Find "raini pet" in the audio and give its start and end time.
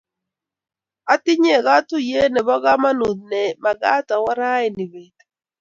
4.39-5.17